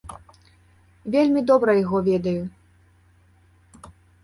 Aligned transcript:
Вельмі 1.15 1.43
добра 1.51 1.71
яго 1.83 1.97
ведаю. 2.09 2.43